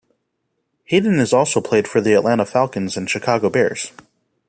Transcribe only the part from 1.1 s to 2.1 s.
has also played for